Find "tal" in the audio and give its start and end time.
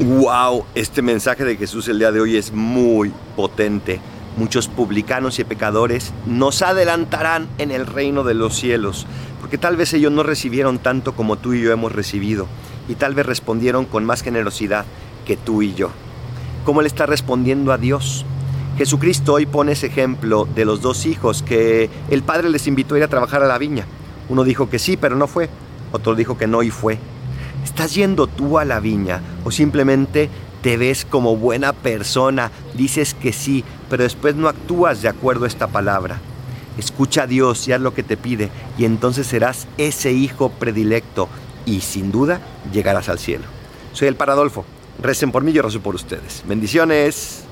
9.58-9.76, 12.94-13.16